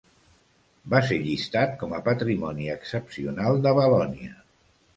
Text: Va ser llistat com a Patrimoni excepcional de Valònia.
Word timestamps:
Va 0.93 1.01
ser 1.09 1.19
llistat 1.25 1.75
com 1.83 1.93
a 1.99 2.01
Patrimoni 2.09 2.73
excepcional 2.79 3.63
de 3.67 3.77
Valònia. 3.83 4.35